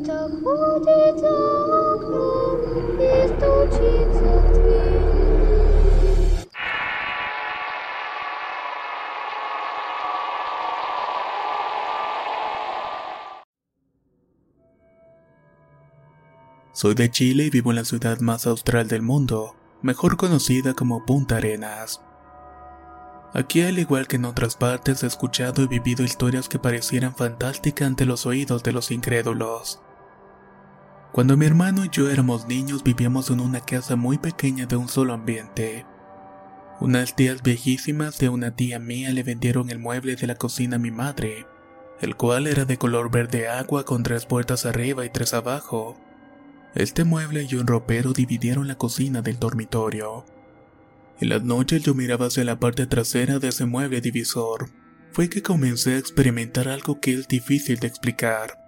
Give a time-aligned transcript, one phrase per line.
[0.00, 1.36] Кто-то ходит за
[1.92, 2.60] окном
[2.98, 5.04] и стучится в дверь.
[16.72, 21.04] Soy de Chile y vivo en la ciudad más austral del mundo, mejor conocida como
[21.04, 22.00] Punta Arenas.
[23.36, 27.86] Aquí, al igual que en otras partes, he escuchado y vivido historias que parecieran fantásticas
[27.86, 29.78] ante los oídos de los incrédulos.
[31.11, 34.87] Cuando mi hermano y yo éramos niños vivíamos en una casa muy pequeña de un
[34.87, 35.85] solo ambiente.
[36.79, 40.79] Unas tías viejísimas de una tía mía le vendieron el mueble de la cocina a
[40.79, 41.45] mi madre,
[41.99, 45.99] el cual era de color verde agua con tres puertas arriba y tres abajo.
[46.75, 50.25] Este mueble y un ropero dividieron la cocina del dormitorio.
[51.19, 54.69] En las noches yo miraba hacia la parte trasera de ese mueble divisor.
[55.11, 58.60] Fue que comencé a experimentar algo que es difícil de explicar.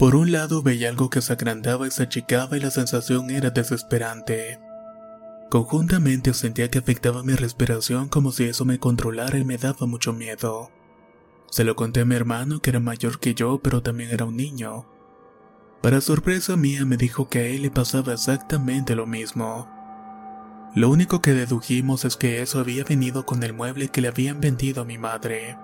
[0.00, 3.50] Por un lado veía algo que se agrandaba y se achicaba y la sensación era
[3.50, 4.58] desesperante.
[5.50, 10.14] Conjuntamente sentía que afectaba mi respiración como si eso me controlara y me daba mucho
[10.14, 10.70] miedo.
[11.50, 14.38] Se lo conté a mi hermano que era mayor que yo pero también era un
[14.38, 14.86] niño.
[15.82, 19.68] Para sorpresa mía me dijo que a él le pasaba exactamente lo mismo.
[20.74, 24.40] Lo único que dedujimos es que eso había venido con el mueble que le habían
[24.40, 25.58] vendido a mi madre.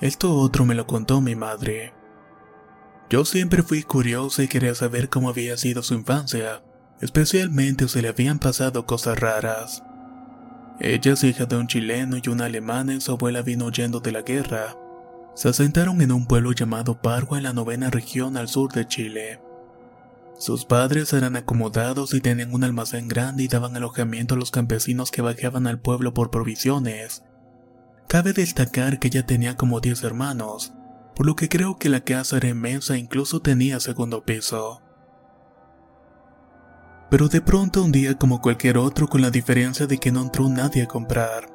[0.00, 2.01] Esto otro me lo contó mi madre.
[3.12, 6.62] Yo siempre fui curiosa y quería saber cómo había sido su infancia,
[7.02, 9.82] especialmente si le habían pasado cosas raras.
[10.80, 14.12] Ella es hija de un chileno y una alemana y su abuela vino huyendo de
[14.12, 14.78] la guerra.
[15.34, 19.42] Se asentaron en un pueblo llamado Pargua en la novena región al sur de Chile.
[20.38, 25.10] Sus padres eran acomodados y tenían un almacén grande y daban alojamiento a los campesinos
[25.10, 27.22] que bajaban al pueblo por provisiones.
[28.08, 30.72] Cabe destacar que ella tenía como 10 hermanos,
[31.14, 34.80] por lo que creo que la casa era inmensa e incluso tenía segundo piso.
[37.10, 40.48] Pero de pronto un día como cualquier otro con la diferencia de que no entró
[40.48, 41.50] nadie a comprar.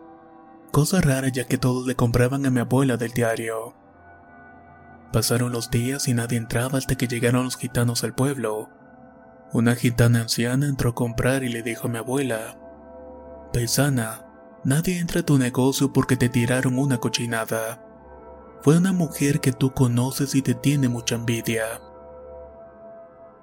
[0.71, 3.73] Cosa rara ya que todos le compraban a mi abuela del diario.
[5.11, 8.69] Pasaron los días y nadie entraba hasta que llegaron los gitanos al pueblo.
[9.53, 12.59] Una gitana anciana entró a comprar y le dijo a mi abuela,
[13.51, 14.25] Paisana,
[14.63, 17.86] nadie entra a tu negocio porque te tiraron una cochinada.
[18.61, 21.81] Fue una mujer que tú conoces y te tiene mucha envidia.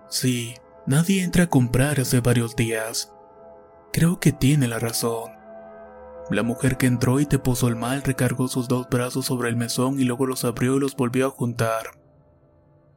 [0.08, 0.54] Sí,
[0.86, 3.12] nadie entra a comprar hace varios días.
[3.92, 5.30] Creo que tiene la razón.
[6.30, 9.56] La mujer que entró y te puso el mal recargó sus dos brazos sobre el
[9.56, 11.98] mesón y luego los abrió y los volvió a juntar.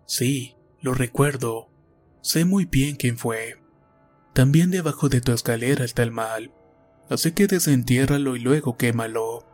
[0.05, 1.69] Sí, lo recuerdo.
[2.21, 3.61] Sé muy bien quién fue.
[4.33, 6.53] También debajo de tu escalera está el mal.
[7.09, 9.46] Así que desentiérralo y luego quémalo.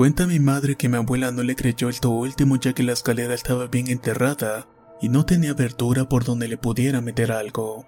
[0.00, 3.34] Cuenta mi madre que mi abuela no le creyó esto último ya que la escalera
[3.34, 4.66] estaba bien enterrada
[4.98, 7.84] y no tenía abertura por donde le pudiera meter algo.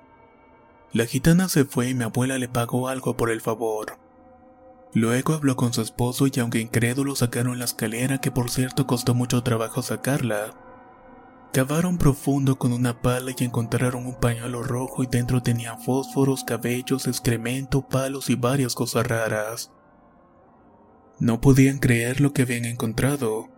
[0.93, 3.97] La gitana se fue y mi abuela le pagó algo por el favor.
[4.93, 9.15] Luego habló con su esposo y aunque incrédulo sacaron la escalera que por cierto costó
[9.15, 10.53] mucho trabajo sacarla.
[11.55, 17.07] Cavaron profundo con una pala y encontraron un pañuelo rojo y dentro tenían fósforos, cabellos,
[17.07, 19.71] excremento, palos y varias cosas raras.
[21.23, 23.49] No podían creer lo que habían encontrado.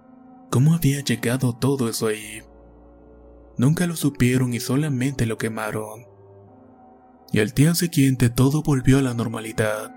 [0.50, 2.42] ¿Cómo había llegado todo eso ahí?
[3.56, 6.14] Nunca lo supieron y solamente lo quemaron
[7.34, 9.92] y al día siguiente todo volvió a la normalidad.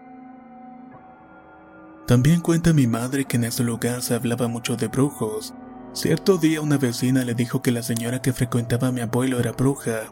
[2.08, 5.54] También cuenta mi madre que en ese lugar se hablaba mucho de brujos.
[5.94, 9.52] Cierto día una vecina le dijo que la señora que frecuentaba a mi abuelo era
[9.52, 10.12] bruja,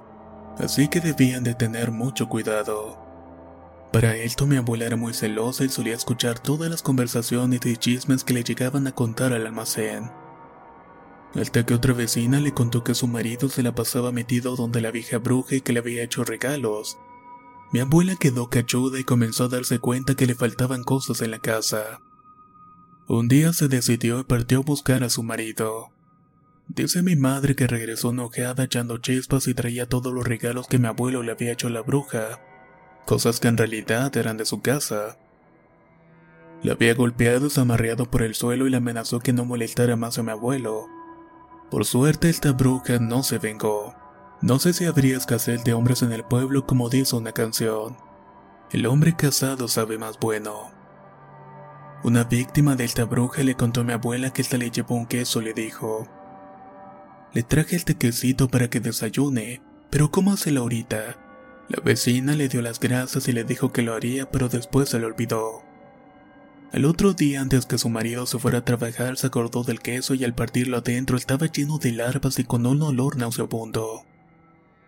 [0.59, 3.04] así que debían de tener mucho cuidado.
[3.95, 8.25] Para esto mi abuela era muy celosa y solía escuchar todas las conversaciones y chismes
[8.25, 10.11] que le llegaban a contar al almacén.
[11.33, 14.91] Hasta que otra vecina le contó que su marido se la pasaba metido donde la
[14.91, 16.97] vieja bruja y que le había hecho regalos,
[17.71, 21.39] mi abuela quedó cachuda y comenzó a darse cuenta que le faltaban cosas en la
[21.39, 22.01] casa.
[23.07, 25.87] Un día se decidió y partió a buscar a su marido.
[26.67, 30.87] Dice mi madre que regresó enojada echando chispas y traía todos los regalos que mi
[30.87, 32.41] abuelo le había hecho a la bruja,
[33.05, 35.17] cosas que en realidad eran de su casa.
[36.63, 40.23] La había golpeado, desamarreado por el suelo y le amenazó que no molestara más a
[40.23, 40.87] mi abuelo.
[41.69, 43.93] Por suerte esta bruja no se vengó.
[44.41, 47.97] No sé si habría escasez de hombres en el pueblo como dice una canción.
[48.71, 50.71] El hombre casado sabe más bueno.
[52.03, 55.05] Una víctima de esta bruja le contó a mi abuela que esta le llevó un
[55.05, 56.07] queso y le dijo,
[57.33, 61.24] le traje el tequecito para que desayune, pero ¿cómo hace ahorita?
[61.67, 64.99] La vecina le dio las gracias y le dijo que lo haría, pero después se
[64.99, 65.63] le olvidó.
[66.71, 70.13] Al otro día, antes que su marido se fuera a trabajar, se acordó del queso
[70.13, 74.03] y al partirlo adentro estaba lleno de larvas y con un olor nauseabundo.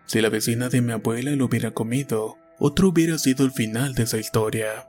[0.06, 4.04] Si la vecina de mi abuela lo hubiera comido, otro hubiera sido el final de
[4.04, 4.88] esa historia.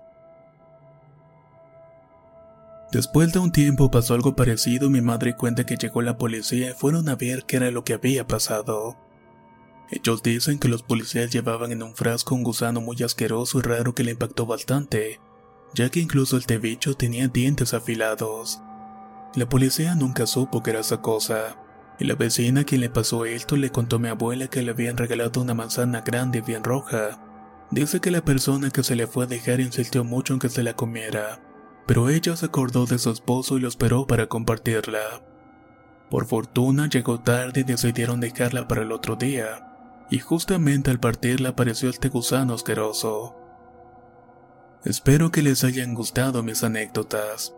[2.92, 6.74] Después de un tiempo pasó algo parecido, mi madre cuenta que llegó la policía y
[6.74, 8.98] fueron a ver qué era lo que había pasado.
[9.92, 13.96] Ellos dicen que los policías llevaban en un frasco un gusano muy asqueroso y raro
[13.96, 15.20] que le impactó bastante,
[15.74, 18.62] ya que incluso el tebicho tenía dientes afilados.
[19.36, 21.58] La policía nunca supo qué era esa cosa,
[22.00, 24.72] y la vecina a quien le pasó esto le contó a mi abuela que le
[24.72, 27.20] habían regalado una manzana grande y bien roja.
[27.72, 30.64] Dice que la persona que se le fue a dejar insistió mucho en que se
[30.64, 31.42] la comiera,
[31.88, 35.24] pero ella se acordó de su esposo y lo esperó para compartirla.
[36.10, 39.69] Por fortuna llegó tarde y decidieron dejarla para el otro día,
[40.10, 43.36] y justamente al partirla apareció este gusano asqueroso.
[44.86, 47.54] Espero que les hayan gustado mis anécdotas.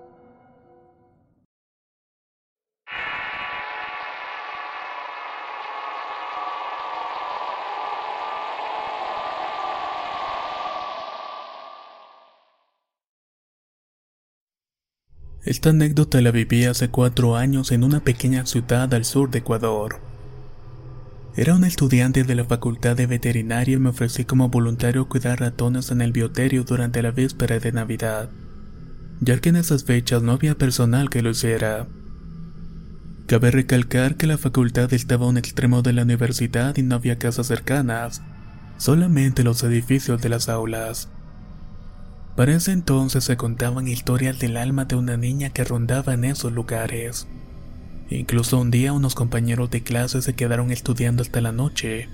[15.43, 20.10] Esta anécdota la viví hace cuatro años en una pequeña ciudad al sur de Ecuador.
[21.33, 25.89] Era un estudiante de la facultad de veterinaria y me ofrecí como voluntario cuidar ratones
[25.89, 28.29] en el bioterio durante la víspera de Navidad,
[29.21, 31.87] ya que en esas fechas no había personal que lo hiciera.
[33.27, 37.17] Cabe recalcar que la facultad estaba a un extremo de la universidad y no había
[37.17, 38.21] casas cercanas,
[38.75, 41.07] solamente los edificios de las aulas.
[42.35, 46.51] Para ese entonces se contaban historias del alma de una niña que rondaba en esos
[46.51, 47.25] lugares.
[48.11, 52.09] Incluso un día unos compañeros de clase se quedaron estudiando hasta la noche.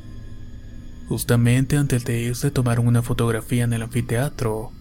[1.10, 4.72] Justamente antes de irse tomaron una fotografía en el anfiteatro.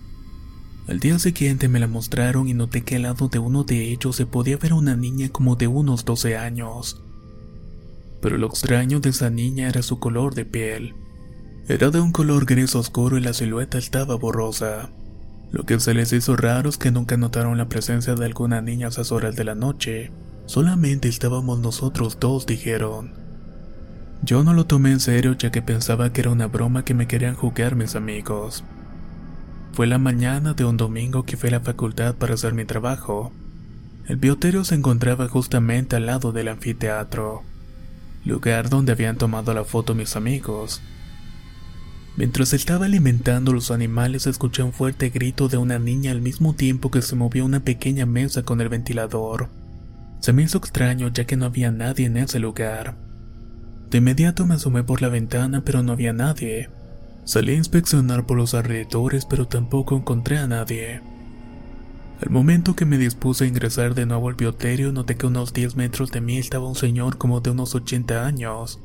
[0.89, 4.15] Al día siguiente me la mostraron y noté que al lado de uno de ellos
[4.15, 7.03] se podía ver una niña como de unos 12 años.
[8.21, 10.95] Pero lo extraño de esa niña era su color de piel.
[11.67, 14.91] Era de un color gris oscuro y la silueta estaba borrosa.
[15.51, 18.89] Lo que se les hizo raro es que nunca notaron la presencia de alguna niña
[18.89, 20.13] a esas horas de la noche.
[20.47, 23.13] Solamente estábamos nosotros dos, dijeron.
[24.23, 27.07] Yo no lo tomé en serio ya que pensaba que era una broma que me
[27.07, 28.65] querían jugar mis amigos.
[29.73, 33.33] Fue la mañana de un domingo que fui a la facultad para hacer mi trabajo.
[34.07, 37.43] El bioterio se encontraba justamente al lado del anfiteatro,
[38.25, 40.81] lugar donde habían tomado la foto mis amigos.
[42.17, 46.91] Mientras estaba alimentando los animales escuché un fuerte grito de una niña al mismo tiempo
[46.91, 49.51] que se movió una pequeña mesa con el ventilador.
[50.21, 52.97] Se me hizo extraño ya que no había nadie en ese lugar.
[53.91, 56.71] De inmediato me asomé por la ventana pero no había nadie.
[57.25, 61.01] Salí a inspeccionar por los alrededores pero tampoco encontré a nadie.
[62.21, 65.53] Al momento que me dispuse a ingresar de nuevo al bioterio noté que a unos
[65.53, 68.81] 10 metros de mí estaba un señor como de unos 80 años.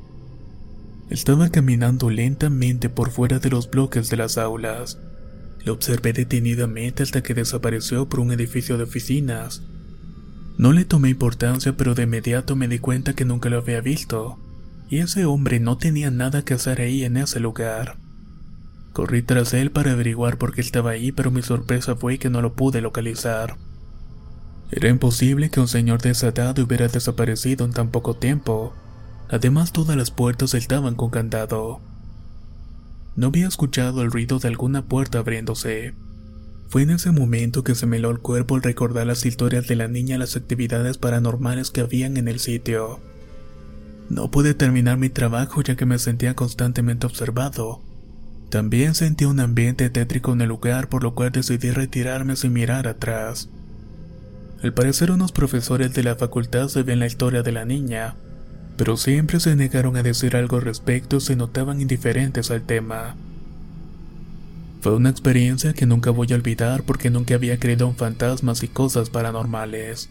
[1.09, 4.99] Estaba caminando lentamente por fuera de los bloques de las aulas.
[5.63, 9.61] Lo observé detenidamente hasta que desapareció por un edificio de oficinas.
[10.57, 14.37] No le tomé importancia, pero de inmediato me di cuenta que nunca lo había visto,
[14.89, 17.97] y ese hombre no tenía nada que hacer ahí en ese lugar.
[18.93, 22.41] Corrí tras él para averiguar por qué estaba ahí, pero mi sorpresa fue que no
[22.41, 23.55] lo pude localizar.
[24.69, 28.73] Era imposible que un señor de esa edad hubiera desaparecido en tan poco tiempo.
[29.29, 31.81] Además, todas las puertas estaban con candado.
[33.15, 35.93] No había escuchado el ruido de alguna puerta abriéndose.
[36.71, 39.75] Fue en ese momento que se me heló el cuerpo al recordar las historias de
[39.75, 43.01] la niña y las actividades paranormales que habían en el sitio.
[44.09, 47.81] No pude terminar mi trabajo ya que me sentía constantemente observado.
[48.49, 52.87] También sentí un ambiente tétrico en el lugar por lo cual decidí retirarme sin mirar
[52.87, 53.49] atrás.
[54.63, 58.15] Al parecer unos profesores de la facultad sabían la historia de la niña,
[58.77, 63.17] pero siempre se negaron a decir algo al respecto y se notaban indiferentes al tema.
[64.81, 68.67] Fue una experiencia que nunca voy a olvidar porque nunca había creído en fantasmas y
[68.67, 70.09] cosas paranormales.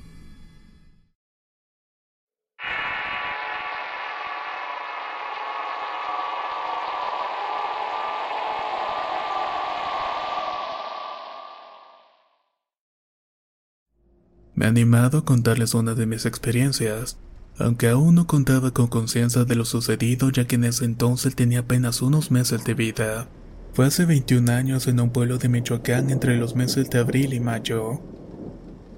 [14.54, 17.18] Me ha animado a contarles una de mis experiencias,
[17.58, 21.60] aunque aún no contaba con conciencia de lo sucedido ya que en ese entonces tenía
[21.60, 23.26] apenas unos meses de vida.
[23.72, 27.40] Fue hace 21 años en un pueblo de Michoacán entre los meses de abril y
[27.40, 28.00] mayo.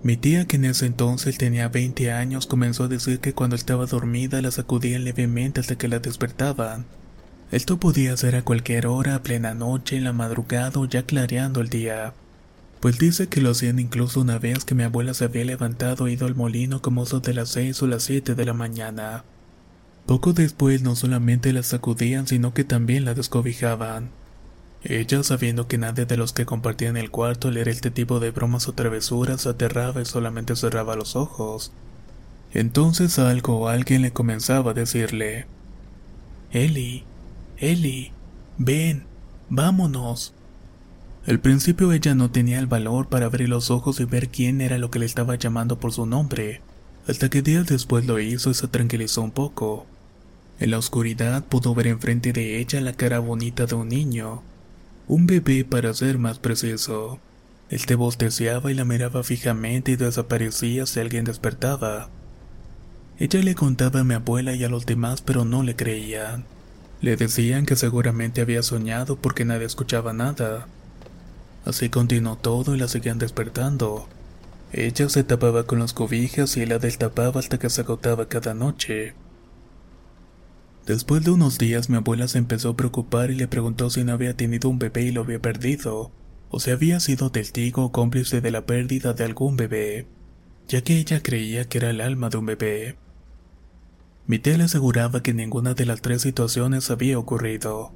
[0.03, 3.85] Mi tía, que en ese entonces tenía 20 años, comenzó a decir que cuando estaba
[3.85, 6.87] dormida la sacudían levemente hasta que la despertaban.
[7.51, 11.61] Esto podía ser a cualquier hora, a plena noche, en la madrugada o ya clareando
[11.61, 12.15] el día.
[12.81, 16.13] Pues dice que lo hacían incluso una vez que mi abuela se había levantado e
[16.13, 19.25] ido al molino como eso de las 6 o las 7 de la mañana.
[20.07, 24.11] Poco después no solamente la sacudían, sino que también la descobijaban.
[24.85, 28.33] Ella, sabiendo que nadie de los que compartían el cuarto al leer este tipo de
[28.33, 31.73] bromas o travesuras aterraba y solamente cerraba los ojos.
[32.53, 35.47] Entonces algo o alguien le comenzaba a decirle:
[36.51, 37.05] Eli,
[37.59, 38.13] Eli,
[38.59, 39.05] ven,
[39.49, 40.35] vámonos.
[41.29, 44.79] Al principio ella no tenía el valor para abrir los ojos y ver quién era
[44.79, 46.61] lo que le estaba llamando por su nombre,
[47.07, 49.87] hasta que días después lo hizo y se tranquilizó un poco.
[50.59, 54.43] En la oscuridad pudo ver enfrente de ella la cara bonita de un niño,
[55.13, 57.21] un bebé para ser más preciso.
[57.69, 62.09] Él te bosteciaba y la miraba fijamente y desaparecía si alguien despertaba.
[63.19, 66.47] Ella le contaba a mi abuela y a los demás, pero no le creían.
[67.03, 70.67] Le decían que seguramente había soñado porque nadie escuchaba nada.
[71.67, 74.09] Así continuó todo y la seguían despertando.
[74.73, 79.13] Ella se tapaba con las cobijas y la destapaba hasta que se agotaba cada noche.
[80.87, 84.13] Después de unos días mi abuela se empezó a preocupar y le preguntó si no
[84.13, 86.11] había tenido un bebé y lo había perdido,
[86.51, 90.07] o si había sido testigo o cómplice de la pérdida de algún bebé,
[90.67, 92.97] ya que ella creía que era el alma de un bebé.
[94.27, 97.93] Mi tía le aseguraba que ninguna de las tres situaciones había ocurrido,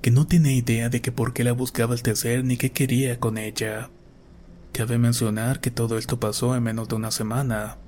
[0.00, 3.18] que no tenía idea de que por qué la buscaba el tercer ni qué quería
[3.18, 3.90] con ella.
[4.72, 7.78] Cabe mencionar que todo esto pasó en menos de una semana.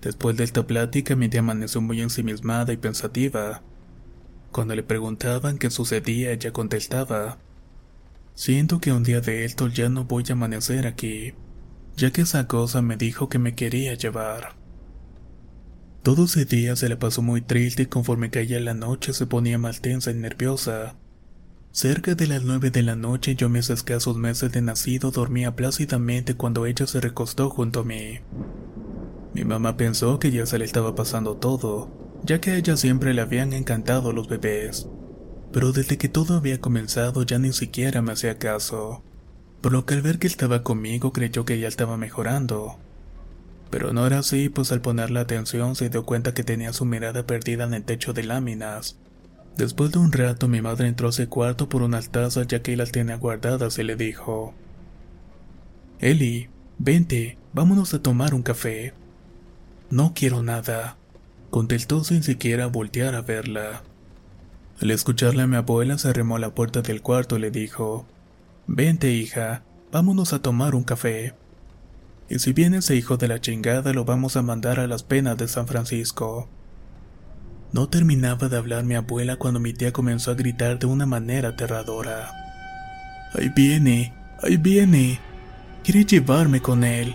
[0.00, 3.62] Después de esta plática, mi tía amaneció muy ensimismada y pensativa.
[4.52, 7.38] Cuando le preguntaban qué sucedía, ella contestaba:
[8.34, 11.34] Siento que un día de esto ya no voy a amanecer aquí,
[11.96, 14.56] ya que esa cosa me dijo que me quería llevar.
[16.02, 19.58] Todo ese día se le pasó muy triste y conforme caía la noche se ponía
[19.58, 20.94] más tensa y nerviosa.
[21.72, 26.34] Cerca de las nueve de la noche, yo mis escasos meses de nacido dormía plácidamente
[26.34, 28.20] cuando ella se recostó junto a mí.
[29.36, 31.90] Mi mamá pensó que ya se le estaba pasando todo,
[32.24, 34.88] ya que a ella siempre le habían encantado los bebés.
[35.52, 39.02] Pero desde que todo había comenzado ya ni siquiera me hacía caso.
[39.60, 42.78] Por lo que al ver que estaba conmigo creyó que ya estaba mejorando.
[43.68, 46.86] Pero no era así, pues al poner la atención se dio cuenta que tenía su
[46.86, 48.96] mirada perdida en el techo de láminas.
[49.58, 52.74] Después de un rato mi madre entró a ese cuarto por unas tazas ya que
[52.74, 54.54] las tenía guardadas y le dijo:
[55.98, 58.94] Eli, vente, vámonos a tomar un café.
[59.90, 60.96] No quiero nada,
[61.50, 63.82] contestó sin siquiera voltear a verla.
[64.80, 68.04] Al escucharle a mi abuela se arremó a la puerta del cuarto y le dijo,
[68.66, 69.62] Vente hija,
[69.92, 71.34] vámonos a tomar un café.
[72.28, 75.38] Y si viene ese hijo de la chingada lo vamos a mandar a las penas
[75.38, 76.48] de San Francisco.
[77.72, 81.50] No terminaba de hablar mi abuela cuando mi tía comenzó a gritar de una manera
[81.50, 82.32] aterradora.
[83.34, 84.12] Ahí viene,
[84.42, 85.20] ahí viene.
[85.84, 87.14] Quiere llevarme con él.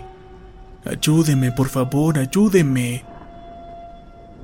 [0.84, 3.04] Ayúdeme, por favor, ayúdeme.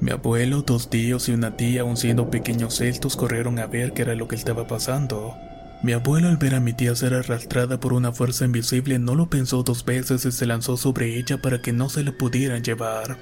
[0.01, 4.03] Mi abuelo, dos tíos y una tía, aun siendo pequeños celtos, corrieron a ver qué
[4.03, 5.35] era lo que estaba pasando.
[5.83, 9.29] Mi abuelo al ver a mi tía ser arrastrada por una fuerza invisible no lo
[9.29, 13.17] pensó dos veces y se lanzó sobre ella para que no se la pudieran llevar.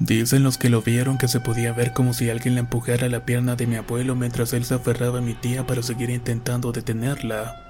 [0.00, 3.24] Dicen los que lo vieron que se podía ver como si alguien le empujara la
[3.24, 7.69] pierna de mi abuelo mientras él se aferraba a mi tía para seguir intentando detenerla.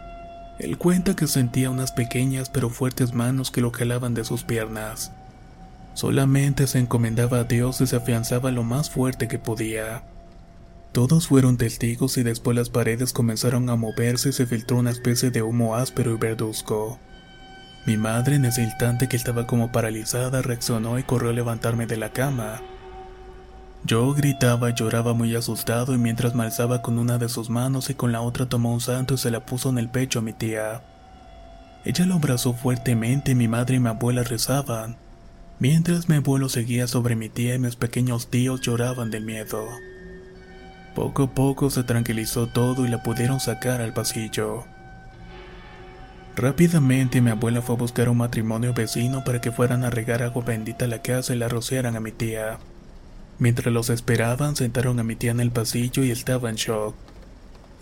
[0.60, 5.10] Él cuenta que sentía unas pequeñas pero fuertes manos que lo jalaban de sus piernas.
[5.94, 10.02] Solamente se encomendaba a Dios y se afianzaba lo más fuerte que podía.
[10.92, 15.30] Todos fueron testigos y después las paredes comenzaron a moverse y se filtró una especie
[15.30, 16.98] de humo áspero y verduzco.
[17.86, 21.96] Mi madre en ese instante que estaba como paralizada reaccionó y corrió a levantarme de
[21.96, 22.60] la cama.
[23.84, 27.88] Yo gritaba y lloraba muy asustado y mientras me alzaba con una de sus manos
[27.88, 30.22] y con la otra tomó un santo y se la puso en el pecho a
[30.22, 30.82] mi tía.
[31.84, 34.96] Ella lo abrazó fuertemente y mi madre y mi abuela rezaban,
[35.58, 39.64] mientras mi abuelo seguía sobre mi tía y mis pequeños tíos lloraban de miedo.
[40.94, 44.64] Poco a poco se tranquilizó todo y la pudieron sacar al pasillo.
[46.36, 50.44] Rápidamente mi abuela fue a buscar un matrimonio vecino para que fueran a regar agua
[50.44, 52.58] bendita a la casa y la rociaran a mi tía.
[53.40, 56.94] Mientras los esperaban, sentaron a mi tía en el pasillo y estaba en shock.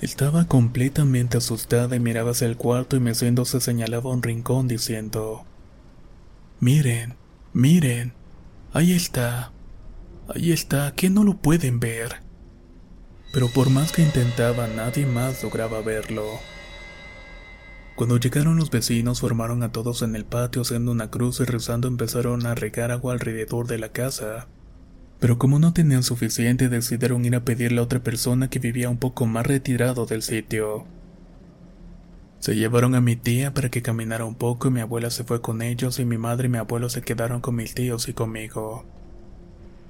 [0.00, 5.44] Estaba completamente asustada y miraba hacia el cuarto y meciéndose señalaba un rincón diciendo:
[6.60, 7.16] Miren,
[7.52, 8.12] miren,
[8.72, 9.50] ahí está,
[10.32, 12.22] ahí está, que no lo pueden ver.
[13.32, 16.24] Pero por más que intentaba, nadie más lograba verlo.
[17.96, 21.88] Cuando llegaron los vecinos, formaron a todos en el patio haciendo una cruz y rezando
[21.88, 24.46] empezaron a regar agua alrededor de la casa.
[25.20, 28.98] Pero como no tenían suficiente, decidieron ir a pedirle a otra persona que vivía un
[28.98, 30.86] poco más retirado del sitio.
[32.38, 35.40] Se llevaron a mi tía para que caminara un poco y mi abuela se fue
[35.40, 38.84] con ellos y mi madre y mi abuelo se quedaron con mis tíos y conmigo.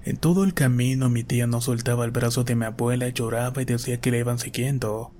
[0.04, 3.66] En todo el camino mi tía no soltaba el brazo de mi abuela lloraba y
[3.66, 5.12] decía que la iban siguiendo.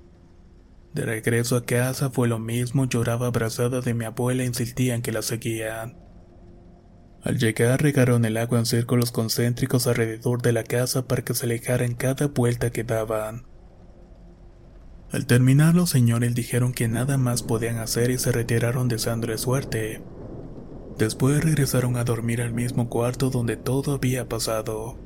[0.95, 5.03] De regreso a casa fue lo mismo, lloraba abrazada de mi abuela e insistía en
[5.03, 6.08] que la seguían.
[7.23, 11.45] Al llegar regaron el agua en círculos concéntricos alrededor de la casa para que se
[11.45, 13.43] alejaran cada vuelta que daban.
[15.11, 20.01] Al terminar los señores dijeron que nada más podían hacer y se retiraron deseándole suerte.
[20.97, 24.97] Después regresaron a dormir al mismo cuarto donde todo había pasado.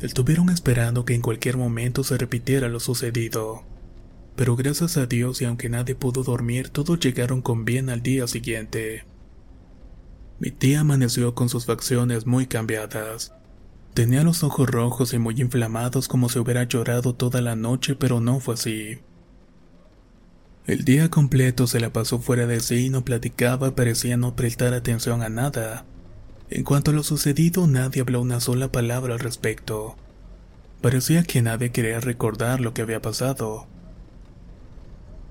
[0.00, 3.64] Estuvieron esperando que en cualquier momento se repitiera lo sucedido.
[4.36, 8.28] Pero gracias a Dios y aunque nadie pudo dormir, todos llegaron con bien al día
[8.28, 9.04] siguiente.
[10.40, 13.32] Mi tía amaneció con sus facciones muy cambiadas.
[13.94, 18.20] Tenía los ojos rojos y muy inflamados como si hubiera llorado toda la noche, pero
[18.20, 18.98] no fue así.
[20.66, 24.74] El día completo se la pasó fuera de sí y no platicaba, parecía no prestar
[24.74, 25.86] atención a nada.
[26.50, 29.96] En cuanto a lo sucedido, nadie habló una sola palabra al respecto.
[30.80, 33.66] Parecía que nadie quería recordar lo que había pasado.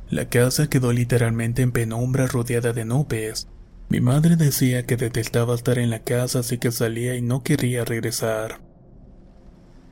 [0.09, 3.47] La casa quedó literalmente en penumbra rodeada de nubes.
[3.89, 7.85] Mi madre decía que detestaba estar en la casa así que salía y no quería
[7.85, 8.59] regresar.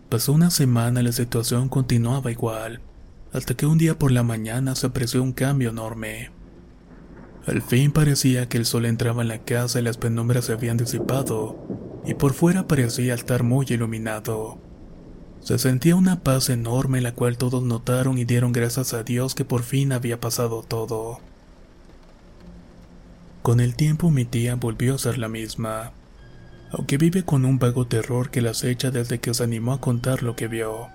[0.09, 2.81] Pasó una semana y la situación continuaba igual,
[3.31, 6.31] hasta que un día por la mañana se apreció un cambio enorme.
[7.47, 10.77] Al fin parecía que el sol entraba en la casa y las penumbras se habían
[10.77, 11.57] disipado,
[12.05, 14.57] y por fuera parecía estar muy iluminado.
[15.39, 19.45] Se sentía una paz enorme la cual todos notaron y dieron gracias a Dios que
[19.45, 21.19] por fin había pasado todo.
[23.45, 25.91] Con el tiempo mi tía volvió a ser la misma,
[26.71, 30.23] aunque vive con un vago terror que la acecha desde que se animó a contar
[30.23, 30.87] lo que vio,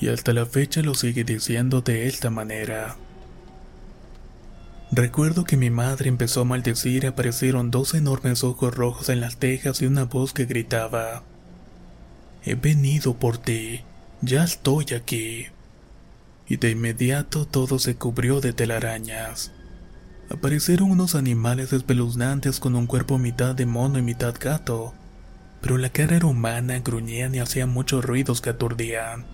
[0.00, 2.96] y hasta la fecha lo sigue diciendo de esta manera.
[4.90, 9.36] Recuerdo que mi madre empezó a maldecir y aparecieron dos enormes ojos rojos en las
[9.36, 11.22] tejas y una voz que gritaba,
[12.44, 13.82] He venido por ti,
[14.22, 15.46] ya estoy aquí.
[16.48, 19.52] Y de inmediato todo se cubrió de telarañas.
[20.30, 24.94] Aparecieron unos animales espeluznantes con un cuerpo mitad de mono y mitad gato,
[25.60, 29.26] pero la cara era humana, gruñían y hacían muchos ruidos que aturdían.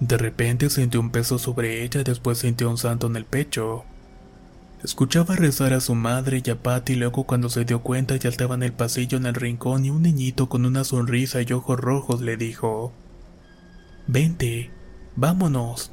[0.00, 3.84] De repente sintió un peso sobre ella y después sintió un santo en el pecho.
[4.82, 8.56] Escuchaba rezar a su madre y a Patty luego cuando se dio cuenta ya estaba
[8.56, 12.20] en el pasillo en el rincón y un niñito con una sonrisa y ojos rojos
[12.20, 12.92] le dijo,
[14.08, 14.72] Vente,
[15.14, 15.92] vámonos.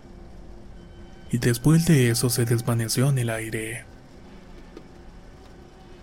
[1.32, 3.91] Y después de eso se desvaneció en el aire.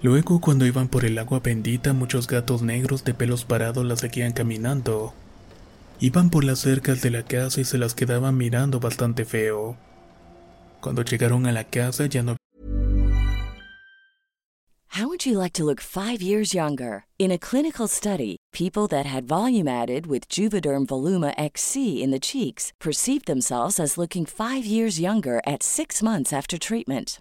[0.00, 4.32] Luego cuando iban por el agua bendita muchos gatos negros de pelos parados la seguían
[4.32, 5.12] caminando.
[5.98, 9.76] Iban por las cercas de la casa y se las quedaban mirando bastante feo.
[10.80, 12.36] Cuando llegaron a la casa ya no
[14.90, 17.04] How would you like to look five years younger?
[17.18, 22.18] In a clinical study, people that had volume added with Juvederm Voluma XC in the
[22.18, 27.20] cheeks perceived themselves as looking five years younger at six months after treatment.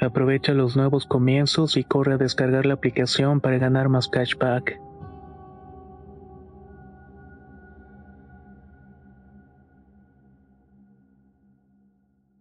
[0.00, 4.78] Aprovecha los nuevos comienzos y corre a descargar la aplicación para ganar más cashback.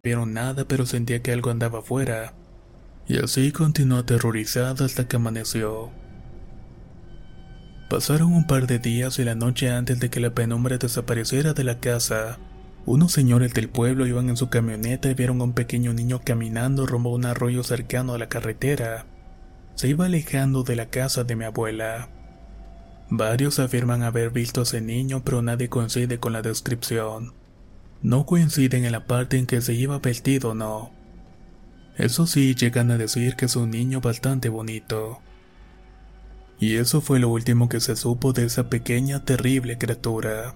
[0.04, 2.34] Vieron nada, pero sentía que algo andaba afuera.
[3.08, 5.90] Y así continuó aterrorizada hasta que amaneció.
[7.90, 11.64] Pasaron un par de días y la noche antes de que la penumbra desapareciera de
[11.64, 12.38] la casa,
[12.86, 16.86] unos señores del pueblo iban en su camioneta y vieron a un pequeño niño caminando
[16.86, 19.06] rumbo a un arroyo cercano a la carretera.
[19.74, 22.10] Se iba alejando de la casa de mi abuela.
[23.10, 27.34] Varios afirman haber visto a ese niño, pero nadie coincide con la descripción.
[28.02, 30.92] No coinciden en la parte en que se iba vestido o no.
[31.98, 35.22] Eso sí, llegan a decir que es un niño bastante bonito.
[36.60, 40.56] Y eso fue lo último que se supo de esa pequeña terrible criatura.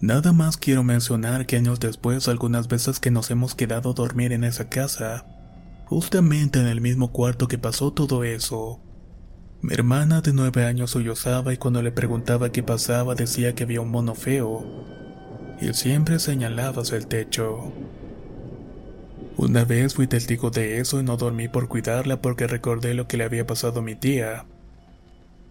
[0.00, 4.32] Nada más quiero mencionar que años después algunas veces que nos hemos quedado a dormir
[4.32, 5.24] en esa casa,
[5.86, 8.80] justamente en el mismo cuarto que pasó todo eso,
[9.62, 13.80] mi hermana de nueve años sollozaba y cuando le preguntaba qué pasaba decía que había
[13.80, 14.64] un mono feo,
[15.60, 17.72] y siempre señalaba hacia el techo.
[19.38, 23.16] Una vez fui testigo de eso y no dormí por cuidarla porque recordé lo que
[23.16, 24.44] le había pasado a mi tía.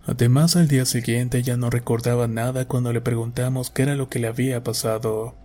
[0.08, 4.20] Además, al día siguiente ya no recordaba nada cuando le preguntamos qué era lo que
[4.20, 5.36] le había pasado.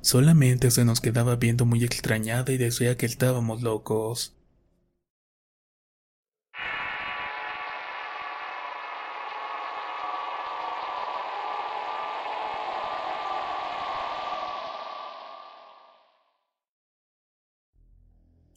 [0.00, 4.34] Solamente se nos quedaba viendo muy extrañada y decía que estábamos locos.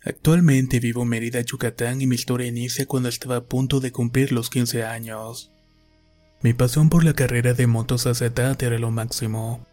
[0.06, 4.32] Actualmente vivo en Mérida, Yucatán y mi historia inicia cuando estaba a punto de cumplir
[4.32, 5.52] los 15 años.
[6.41, 9.65] Mi pasión por la carrera de motos a esa edad era lo máximo.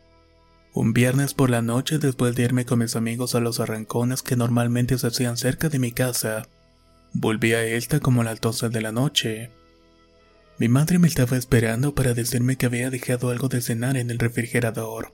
[0.72, 4.36] Un viernes por la noche después de irme con mis amigos a los arrancones que
[4.36, 6.48] normalmente se hacían cerca de mi casa,
[7.12, 9.50] volví a esta como a las 12 de la noche.
[10.56, 14.18] Mi madre me estaba esperando para decirme que había dejado algo de cenar en el
[14.18, 15.12] refrigerador.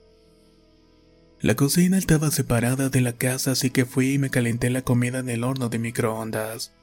[1.41, 5.19] La cocina estaba separada de la casa así que fui y me calenté la comida
[5.19, 6.73] en el horno de microondas.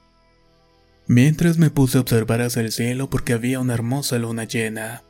[1.05, 5.03] Mientras me puse a observar hacia el cielo porque había una hermosa luna llena.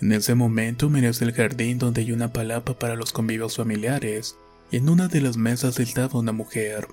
[0.00, 4.36] En ese momento miré hacia el jardín donde hay una palapa para los convivios familiares
[4.70, 6.88] y en una de las mesas estaba una mujer.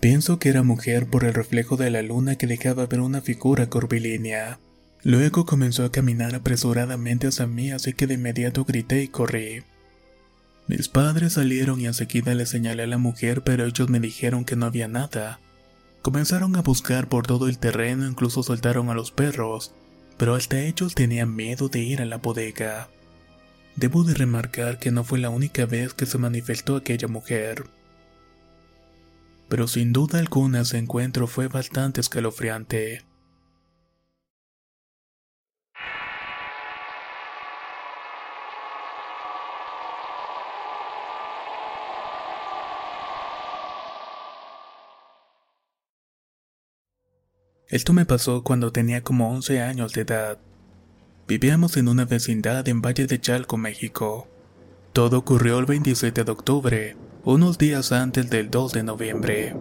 [0.00, 3.70] Pienso que era mujer por el reflejo de la luna que dejaba ver una figura
[3.70, 4.58] curvilínea.
[5.04, 9.62] Luego comenzó a caminar apresuradamente hacia mí así que de inmediato grité y corrí.
[10.66, 14.56] Mis padres salieron y enseguida le señalé a la mujer, pero ellos me dijeron que
[14.56, 15.40] no había nada.
[16.00, 19.74] Comenzaron a buscar por todo el terreno, incluso soltaron a los perros,
[20.16, 22.88] pero hasta ellos tenían miedo de ir a la bodega.
[23.76, 27.64] Debo de remarcar que no fue la única vez que se manifestó aquella mujer.
[29.48, 33.04] Pero sin duda alguna ese encuentro fue bastante escalofriante.
[47.74, 50.38] Esto me pasó cuando tenía como 11 años de edad.
[51.26, 54.28] Vivíamos en una vecindad en Valle de Chalco, México.
[54.92, 59.56] Todo ocurrió el 27 de octubre, unos días antes del 2 de noviembre.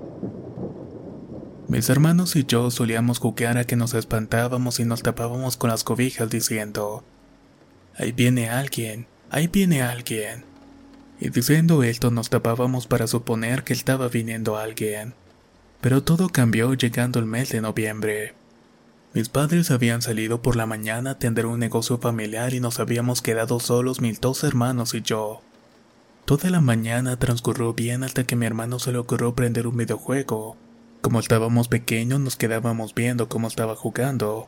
[1.68, 5.84] Mis hermanos y yo solíamos jugar a que nos espantábamos y nos tapábamos con las
[5.84, 7.04] cobijas diciendo,
[7.98, 10.46] Ahí viene alguien, ahí viene alguien.
[11.20, 15.16] Y diciendo esto nos tapábamos para suponer que estaba viniendo alguien.
[15.84, 18.34] Pero todo cambió llegando el mes de noviembre.
[19.14, 23.22] Mis padres habían salido por la mañana a atender un negocio familiar y nos habíamos
[23.22, 25.42] quedado solos mis dos hermanos y yo.
[26.24, 30.56] Toda la mañana transcurrió bien hasta que mi hermano se le ocurrió prender un videojuego.
[31.02, 34.48] Como estábamos pequeños nos quedábamos viendo cómo estaba jugando,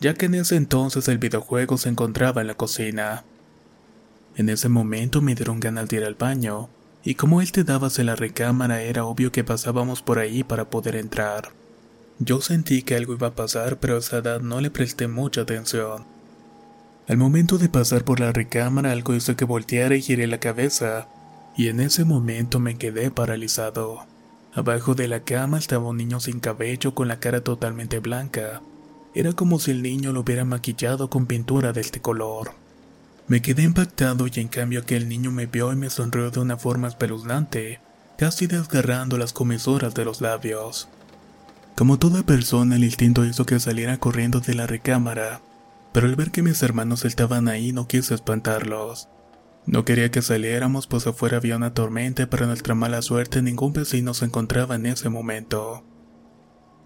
[0.00, 3.22] ya que en ese entonces el videojuego se encontraba en la cocina.
[4.34, 6.68] En ese momento me dieron ganas de ir al baño,
[7.04, 10.70] y como él te daba hacia la recámara era obvio que pasábamos por ahí para
[10.70, 11.50] poder entrar.
[12.18, 15.40] Yo sentí que algo iba a pasar, pero a esa edad no le presté mucha
[15.40, 16.04] atención.
[17.08, 21.08] Al momento de pasar por la recámara algo hizo que volteara y giré la cabeza,
[21.56, 24.06] y en ese momento me quedé paralizado.
[24.54, 28.62] Abajo de la cama estaba un niño sin cabello con la cara totalmente blanca.
[29.14, 32.61] Era como si el niño lo hubiera maquillado con pintura de este color.
[33.28, 36.56] Me quedé impactado y en cambio aquel niño me vio y me sonrió de una
[36.56, 37.80] forma espeluznante,
[38.18, 40.88] casi desgarrando las comisuras de los labios.
[41.76, 45.40] Como toda persona, el instinto hizo que saliera corriendo de la recámara,
[45.92, 49.08] pero al ver que mis hermanos estaban ahí no quise espantarlos.
[49.64, 54.12] No quería que saliéramos pues afuera había una tormenta, pero nuestra mala suerte ningún vecino
[54.12, 55.84] se encontraba en ese momento.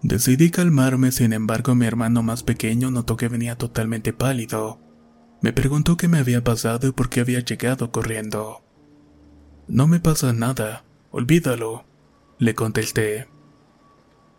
[0.03, 4.79] Decidí calmarme, sin embargo mi hermano más pequeño notó que venía totalmente pálido.
[5.41, 8.63] Me preguntó qué me había pasado y por qué había llegado corriendo.
[9.67, 11.85] No me pasa nada, olvídalo,
[12.39, 13.27] le contesté.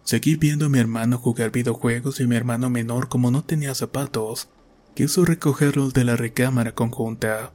[0.03, 4.49] Seguí viendo a mi hermano jugar videojuegos y mi hermano menor como no tenía zapatos,
[4.95, 7.53] quiso recogerlos de la recámara conjunta.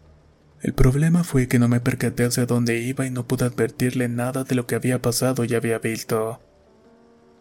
[0.61, 4.45] El problema fue que no me percaté hacia dónde iba y no pude advertirle nada
[4.45, 6.39] de lo que había pasado y había visto.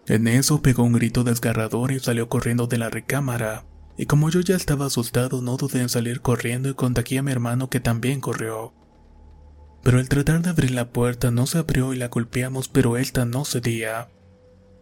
[0.07, 3.65] En eso pegó un grito desgarrador y salió corriendo de la recámara,
[3.97, 7.33] y como yo ya estaba asustado no dudé en salir corriendo y contacté a mi
[7.33, 8.73] hermano que también corrió.
[9.83, 13.25] Pero al tratar de abrir la puerta no se abrió y la golpeamos pero esta
[13.25, 14.09] no cedía.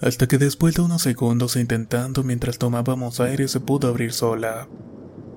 [0.01, 4.69] Hasta que después de unos segundos intentando mientras tomábamos aire se pudo abrir sola.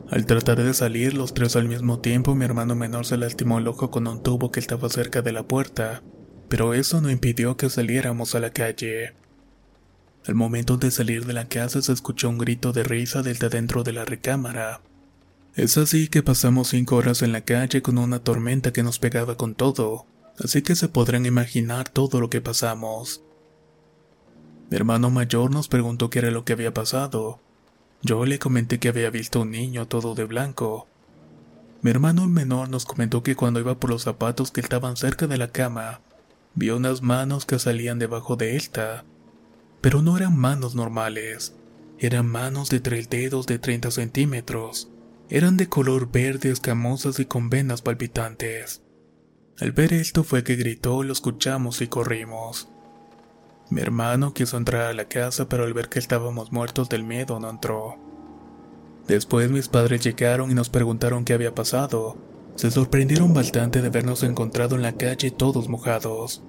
[0.09, 3.67] Al tratar de salir los tres al mismo tiempo, mi hermano menor se lastimó el
[3.67, 6.03] ojo con un tubo que estaba cerca de la puerta,
[6.49, 9.13] pero eso no impidió que saliéramos a la calle.
[10.25, 13.83] Al momento de salir de la casa se escuchó un grito de risa desde dentro
[13.83, 14.81] de la recámara.
[15.55, 19.35] Es así que pasamos cinco horas en la calle con una tormenta que nos pegaba
[19.35, 20.05] con todo,
[20.39, 23.21] así que se podrán imaginar todo lo que pasamos.
[24.69, 27.39] Mi hermano mayor nos preguntó qué era lo que había pasado,
[28.05, 30.87] yo le comenté que había visto un niño todo de blanco.
[31.81, 35.37] Mi hermano menor nos comentó que cuando iba por los zapatos que estaban cerca de
[35.37, 36.01] la cama,
[36.53, 39.05] vio unas manos que salían debajo de esta.
[39.83, 41.57] Pero no eran manos normales,
[41.99, 44.89] eran manos de tres dedos de 30 centímetros.
[45.29, 48.81] Eran de color verde, escamosas y con venas palpitantes.
[49.59, 52.69] Al ver esto fue que gritó, lo escuchamos y corrimos.
[53.69, 57.41] Mi hermano quiso entrar a la casa, pero al ver que estábamos muertos del miedo
[57.41, 57.97] no entró.
[59.05, 62.15] Después mis padres llegaron y nos preguntaron qué había pasado.
[62.55, 66.41] Se sorprendieron bastante de vernos encontrado en la calle todos mojados.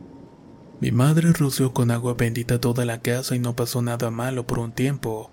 [0.80, 4.58] Mi madre roció con agua bendita toda la casa y no pasó nada malo por
[4.58, 5.30] un tiempo.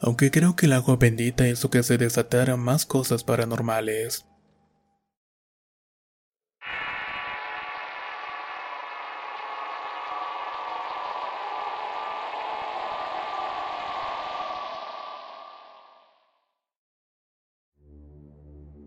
[0.00, 4.24] Aunque creo que el agua bendita hizo que se desataran más cosas paranormales.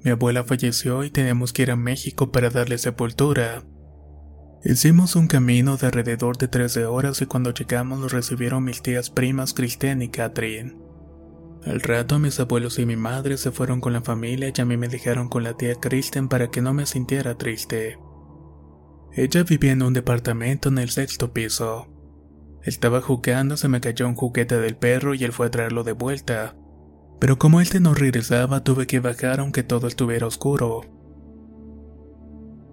[0.02, 3.64] Mi abuela falleció y tenemos que ir a México para darle sepultura.
[4.64, 9.10] Hicimos un camino de alrededor de 13 horas y cuando llegamos nos recibieron mis tías
[9.10, 10.76] primas Cristian y Catherine.
[11.66, 14.76] Al rato mis abuelos y mi madre se fueron con la familia y a mí
[14.76, 18.00] me dejaron con la tía Kristen para que no me sintiera triste.
[19.14, 21.88] Ella vivía en un departamento en el sexto piso.
[22.62, 25.94] Estaba jugando, se me cayó un juguete del perro y él fue a traerlo de
[25.94, 26.58] vuelta,
[27.18, 30.99] pero como este no regresaba tuve que bajar aunque todo estuviera oscuro.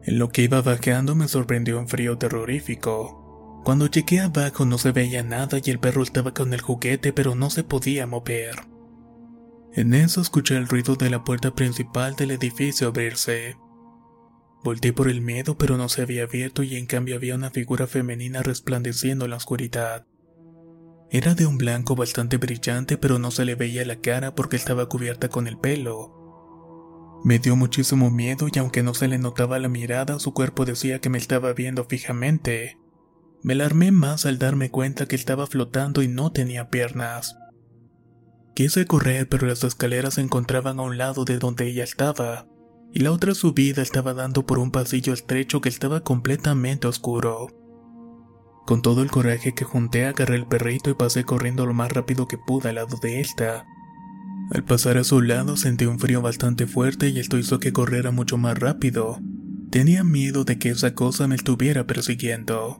[0.06, 3.62] En lo que iba bajando me sorprendió un frío terrorífico.
[3.64, 7.34] Cuando llegué abajo no se veía nada y el perro estaba con el juguete pero
[7.34, 8.54] no se podía mover.
[9.74, 13.56] En eso escuché el ruido de la puerta principal del edificio abrirse.
[14.62, 17.88] Volté por el miedo pero no se había abierto y en cambio había una figura
[17.88, 20.06] femenina resplandeciendo en la oscuridad.
[21.10, 24.88] Era de un blanco bastante brillante, pero no se le veía la cara porque estaba
[24.88, 26.25] cubierta con el pelo.
[27.26, 31.00] Me dio muchísimo miedo y aunque no se le notaba la mirada, su cuerpo decía
[31.00, 32.78] que me estaba viendo fijamente.
[33.42, 37.36] Me alarmé más al darme cuenta que estaba flotando y no tenía piernas.
[38.54, 42.46] Quise correr, pero las escaleras se encontraban a un lado de donde ella estaba,
[42.92, 47.48] y la otra subida estaba dando por un pasillo estrecho que estaba completamente oscuro.
[48.66, 52.28] Con todo el coraje que junté, agarré el perrito y pasé corriendo lo más rápido
[52.28, 53.66] que pude al lado de esta.
[54.50, 58.12] Al pasar a su lado sentí un frío bastante fuerte y esto hizo que corriera
[58.12, 59.18] mucho más rápido.
[59.70, 62.78] Tenía miedo de que esa cosa me estuviera persiguiendo.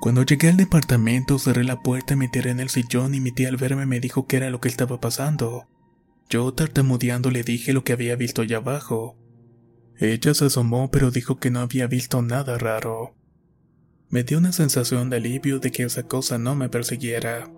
[0.00, 3.48] Cuando llegué al departamento cerré la puerta me tiré en el sillón y mi tía
[3.48, 5.68] al verme me dijo qué era lo que estaba pasando.
[6.28, 9.16] Yo tartamudeando le dije lo que había visto allá abajo.
[9.98, 13.14] Ella se asomó pero dijo que no había visto nada raro.
[14.10, 17.48] Me dio una sensación de alivio de que esa cosa no me persiguiera.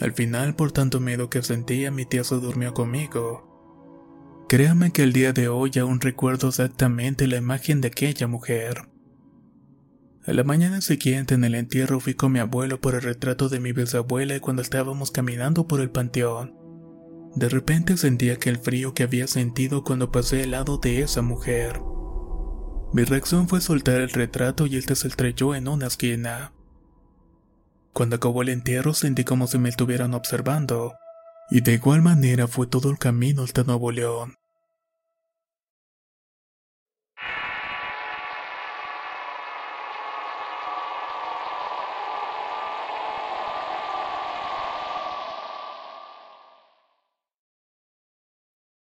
[0.00, 3.48] Al final, por tanto miedo que sentía, mi tía se durmió conmigo.
[4.48, 8.88] Créame que el día de hoy aún recuerdo exactamente la imagen de aquella mujer.
[10.26, 13.60] A la mañana siguiente en el entierro fui con mi abuelo por el retrato de
[13.60, 16.54] mi bisabuela y cuando estábamos caminando por el panteón,
[17.34, 21.80] de repente sentí aquel frío que había sentido cuando pasé al lado de esa mujer.
[22.92, 26.52] Mi reacción fue soltar el retrato y este se estrelló en una esquina.
[27.92, 30.94] Cuando acabó el entierro sentí como si me estuvieran observando,
[31.50, 34.36] y de igual manera fue todo el camino hasta Nuevo León.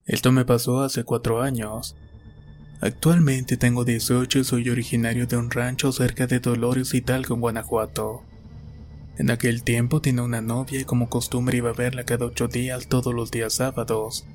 [0.05, 1.95] Esto me pasó hace cuatro años.
[2.81, 8.23] Actualmente tengo 18 y soy originario de un rancho cerca de Dolores Hidalgo, en Guanajuato.
[9.17, 12.87] En aquel tiempo tenía una novia y como costumbre iba a verla cada ocho días
[12.87, 14.25] todos los días sábados.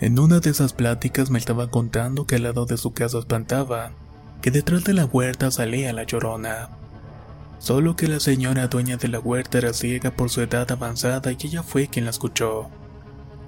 [0.00, 3.92] En una de esas pláticas me estaba contando que al lado de su casa espantaba,
[4.40, 6.70] que detrás de la huerta salía la llorona.
[7.58, 11.36] Solo que la señora dueña de la huerta era ciega por su edad avanzada y
[11.46, 12.70] ella fue quien la escuchó.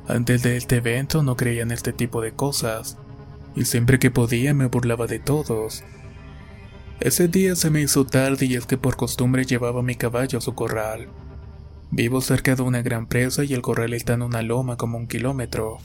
[0.06, 2.96] Antes de este evento no creía en este tipo de cosas,
[3.54, 5.84] y siempre que podía me burlaba de todos.
[7.00, 10.42] Ese día se me hizo tarde y es que por costumbre llevaba mi caballo a
[10.42, 11.06] su corral.
[11.92, 15.06] Vivo cerca de una gran presa y el corral está en una loma como un
[15.06, 15.78] kilómetro.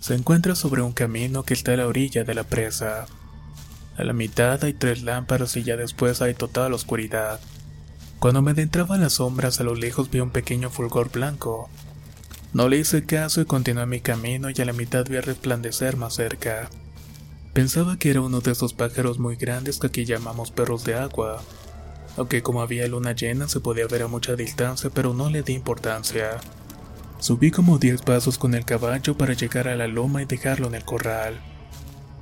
[0.00, 3.06] Se encuentra sobre un camino que está a la orilla de la presa.
[3.96, 7.38] A la mitad hay tres lámparas y ya después hay total oscuridad.
[8.18, 11.68] Cuando me adentraba en las sombras a lo lejos vi un pequeño fulgor blanco,
[12.52, 16.14] no le hice caso y continué mi camino y a la mitad vi resplandecer más
[16.14, 16.68] cerca.
[17.52, 21.42] Pensaba que era uno de esos pájaros muy grandes que aquí llamamos perros de agua,
[22.16, 25.54] aunque como había luna llena se podía ver a mucha distancia pero no le di
[25.54, 26.40] importancia.
[27.18, 30.76] Subí como 10 pasos con el caballo para llegar a la loma y dejarlo en
[30.76, 31.40] el corral.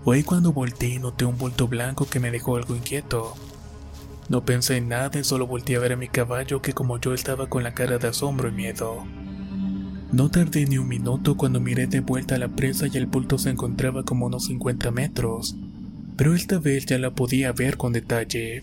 [0.04, 3.34] Fue cuando volteé y noté un bulto blanco que me dejó algo inquieto.
[4.28, 7.12] No pensé en nada y solo volteé a ver a mi caballo que como yo
[7.12, 9.04] estaba con la cara de asombro y miedo.
[10.16, 13.36] No tardé ni un minuto cuando miré de vuelta a la presa y el bulto
[13.36, 15.56] se encontraba como unos 50 metros,
[16.16, 18.62] pero esta vez ya la podía ver con detalle.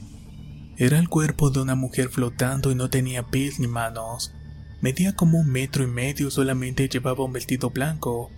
[0.78, 4.34] Era el cuerpo de una mujer flotando y no tenía pies ni manos.
[4.82, 8.32] Medía como un metro y medio, solamente llevaba un vestido blanco.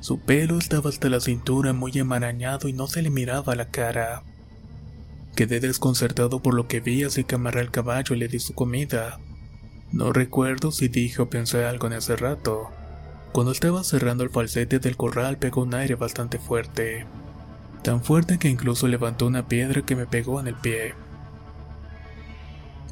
[0.00, 4.24] Su pelo estaba hasta la cintura muy enmarañado y no se le miraba la cara.
[5.36, 8.54] Quedé desconcertado por lo que vi, así que amarré el caballo y le di su
[8.54, 9.20] comida.
[9.92, 12.70] No recuerdo si dije o pensé algo en ese rato.
[13.32, 17.06] Cuando estaba cerrando el falsete del corral pegó un aire bastante fuerte.
[17.82, 20.94] Tan fuerte que incluso levantó una piedra que me pegó en el pie.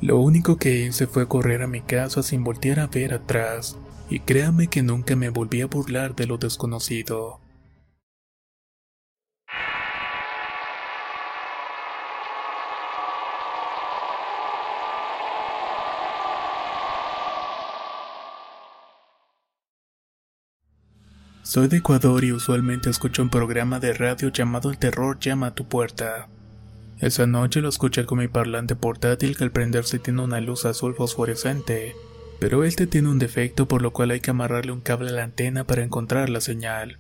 [0.00, 3.76] Lo único que hice fue correr a mi casa sin voltear a ver atrás,
[4.08, 7.40] y créame que nunca me volví a burlar de lo desconocido.
[21.48, 25.54] Soy de Ecuador y usualmente escucho un programa de radio llamado El Terror llama a
[25.54, 26.28] tu puerta.
[26.98, 30.94] Esa noche lo escuché con mi parlante portátil que al prenderse tiene una luz azul
[30.94, 31.94] fosforescente,
[32.38, 35.24] pero este tiene un defecto por lo cual hay que amarrarle un cable a la
[35.24, 36.98] antena para encontrar la señal.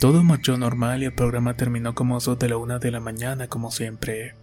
[0.00, 3.48] Todo marchó normal y el programa terminó como eso de la una de la mañana
[3.48, 4.34] como siempre.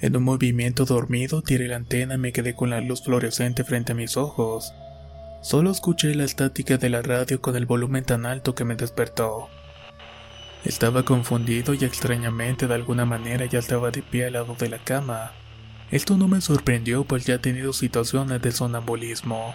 [0.00, 3.92] En un movimiento dormido tiré la antena y me quedé con la luz fluorescente frente
[3.92, 4.72] a mis ojos.
[5.44, 9.50] Solo escuché la estática de la radio con el volumen tan alto que me despertó.
[10.64, 14.78] Estaba confundido y extrañamente de alguna manera ya estaba de pie al lado de la
[14.78, 15.32] cama.
[15.90, 19.54] Esto no me sorprendió pues ya he tenido situaciones de sonambulismo.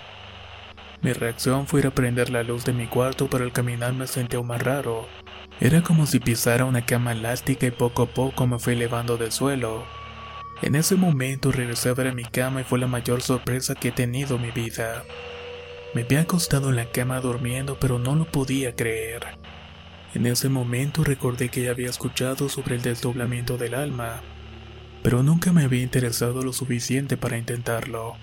[1.01, 4.05] Mi reacción fue ir a prender la luz de mi cuarto pero al caminar me
[4.05, 5.07] sentí aún más raro.
[5.59, 9.31] Era como si pisara una cama elástica y poco a poco me fui elevando del
[9.31, 9.85] suelo.
[10.61, 13.87] En ese momento regresé a ver a mi cama y fue la mayor sorpresa que
[13.87, 15.03] he tenido en mi vida.
[15.93, 19.25] Me había acostado en la cama durmiendo pero no lo podía creer.
[20.13, 24.21] En ese momento recordé que ya había escuchado sobre el desdoblamiento del alma,
[25.03, 28.15] pero nunca me había interesado lo suficiente para intentarlo.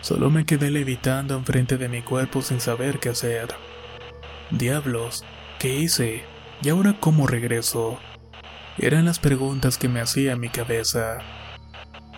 [0.00, 3.48] Solo me quedé levitando enfrente de mi cuerpo sin saber qué hacer.
[4.50, 5.24] Diablos,
[5.58, 6.24] ¿qué hice?
[6.62, 7.98] ¿Y ahora cómo regreso?
[8.78, 11.18] Eran las preguntas que me hacía mi cabeza.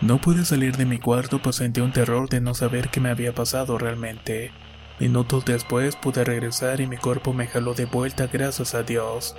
[0.02, 3.10] No pude salir de mi cuarto pues sentí un terror de no saber qué me
[3.10, 4.50] había pasado realmente.
[4.98, 9.36] Minutos después pude regresar y mi cuerpo me jaló de vuelta gracias a Dios.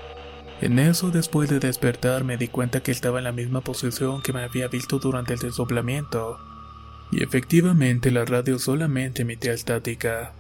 [0.61, 4.31] En eso, después de despertar, me di cuenta que estaba en la misma posición que
[4.31, 6.37] me había visto durante el desdoblamiento.
[7.11, 10.31] Y efectivamente la radio solamente emitía estática.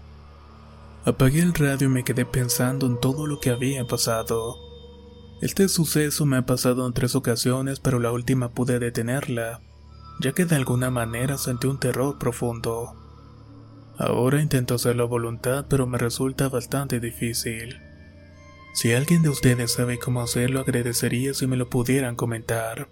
[1.03, 4.55] Apagué el radio y me quedé pensando en todo lo que había pasado.
[5.41, 9.59] Este suceso me ha pasado en tres ocasiones, pero la última pude detenerla,
[10.19, 12.95] ya que de alguna manera sentí un terror profundo.
[13.97, 17.79] Ahora intento hacerlo a voluntad, pero me resulta bastante difícil.
[18.73, 22.89] Si alguien de ustedes sabe cómo hacerlo, agradecería si me lo pudieran comentar.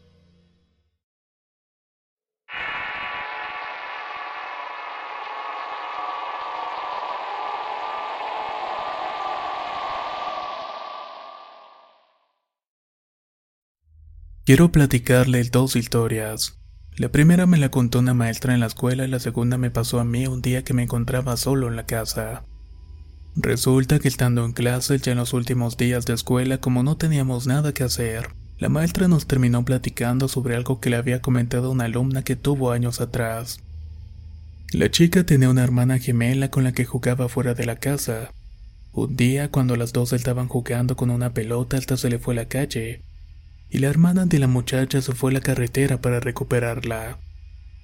[14.45, 16.60] Quiero platicarle dos historias.
[16.97, 19.99] La primera me la contó una maestra en la escuela y la segunda me pasó
[19.99, 22.43] a mí un día que me encontraba solo en la casa.
[23.35, 27.47] Resulta que estando en clase ya en los últimos días de escuela como no teníamos
[27.47, 31.85] nada que hacer, la maestra nos terminó platicando sobre algo que le había comentado una
[31.85, 33.61] alumna que tuvo años atrás.
[34.73, 38.33] La chica tenía una hermana gemela con la que jugaba fuera de la casa.
[38.91, 42.37] Un día, cuando las dos estaban jugando con una pelota, esta se le fue a
[42.37, 43.01] la calle
[43.71, 47.19] y la hermana de la muchacha se fue a la carretera para recuperarla.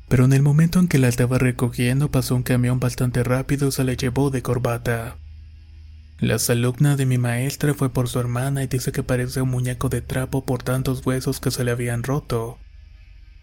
[0.09, 3.71] Pero en el momento en que la estaba recogiendo pasó un camión bastante rápido y
[3.71, 5.17] se la llevó de corbata.
[6.19, 9.87] La alumna de mi maestra fue por su hermana y dice que parecía un muñeco
[9.87, 12.57] de trapo por tantos huesos que se le habían roto.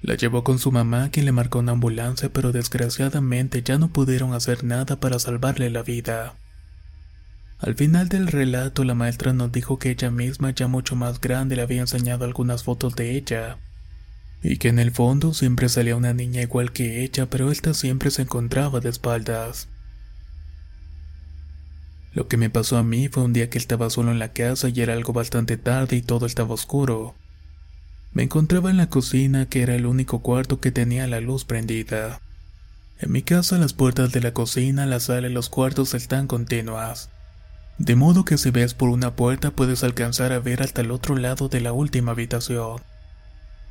[0.02, 4.34] La llevó con su mamá quien le marcó una ambulancia pero desgraciadamente ya no pudieron
[4.34, 6.36] hacer nada para salvarle la vida.
[7.64, 11.56] Al final del relato, la maestra nos dijo que ella misma, ya mucho más grande,
[11.56, 13.56] le había enseñado algunas fotos de ella.
[14.42, 18.10] Y que en el fondo siempre salía una niña igual que ella, pero esta siempre
[18.10, 19.68] se encontraba de espaldas.
[22.12, 24.68] Lo que me pasó a mí fue un día que estaba solo en la casa
[24.68, 27.14] y era algo bastante tarde y todo estaba oscuro.
[28.12, 32.20] Me encontraba en la cocina, que era el único cuarto que tenía la luz prendida.
[32.98, 37.08] En mi casa las puertas de la cocina, la sala y los cuartos están continuas.
[37.78, 41.16] De modo que si ves por una puerta puedes alcanzar a ver hasta el otro
[41.16, 42.80] lado de la última habitación.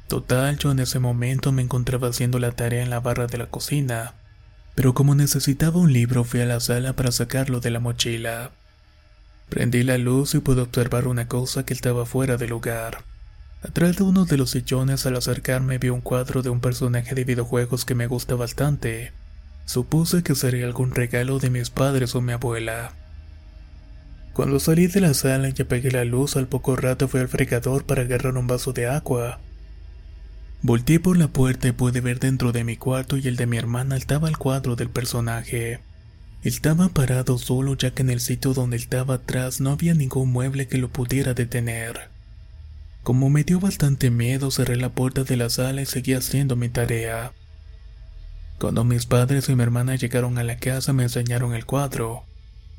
[0.07, 3.45] Total, yo en ese momento me encontraba haciendo la tarea en la barra de la
[3.45, 4.13] cocina,
[4.75, 8.51] pero como necesitaba un libro fui a la sala para sacarlo de la mochila.
[9.49, 13.03] Prendí la luz y pude observar una cosa que estaba fuera del lugar.
[13.61, 17.23] Atrás de uno de los sillones al acercarme vi un cuadro de un personaje de
[17.23, 19.13] videojuegos que me gusta bastante.
[19.65, 22.91] Supuse que sería algún regalo de mis padres o mi abuela.
[24.33, 27.85] Cuando salí de la sala y apagué la luz, al poco rato fui al fregador
[27.85, 29.39] para agarrar un vaso de agua.
[30.63, 33.57] Volté por la puerta y pude ver dentro de mi cuarto y el de mi
[33.57, 35.81] hermana estaba el cuadro del personaje.
[36.41, 40.67] Estaba parado solo ya que en el sitio donde estaba atrás no había ningún mueble
[40.67, 42.09] que lo pudiera detener.
[43.03, 46.69] Como me dio bastante miedo, cerré la puerta de la sala y seguí haciendo mi
[46.69, 47.33] tarea.
[48.57, 52.23] Cuando mis padres y mi hermana llegaron a la casa me enseñaron el cuadro.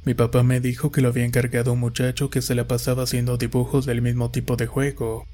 [0.05, 3.39] Mi papá me dijo que lo había encargado un muchacho que se la pasaba haciendo
[3.39, 5.27] dibujos del mismo tipo de juego.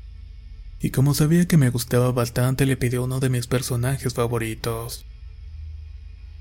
[0.80, 5.06] Y como sabía que me gustaba bastante, le pidió uno de mis personajes favoritos.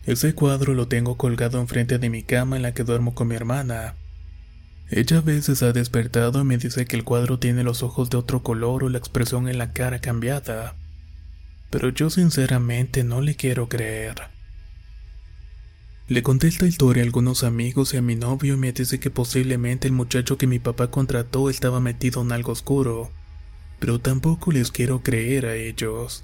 [0.06, 3.36] Ese cuadro lo tengo colgado enfrente de mi cama en la que duermo con mi
[3.36, 3.96] hermana.
[4.92, 8.18] Ella a veces ha despertado y me dice que el cuadro tiene los ojos de
[8.18, 10.76] otro color o la expresión en la cara cambiada.
[11.70, 14.39] Pero yo sinceramente no le quiero creer.
[16.10, 19.12] Le conté esta historia a algunos amigos y a mi novio y me dice que
[19.12, 23.12] posiblemente el muchacho que mi papá contrató estaba metido en algo oscuro,
[23.78, 26.24] pero tampoco les quiero creer a ellos.